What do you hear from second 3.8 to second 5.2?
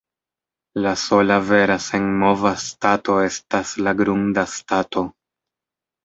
la grunda stato.